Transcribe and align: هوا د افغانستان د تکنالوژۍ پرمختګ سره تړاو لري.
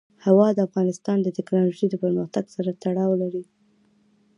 هوا 0.25 0.47
د 0.55 0.59
افغانستان 0.67 1.17
د 1.21 1.27
تکنالوژۍ 1.37 1.87
پرمختګ 2.03 2.43
سره 2.55 2.69
تړاو 2.83 3.11
لري. 3.21 3.43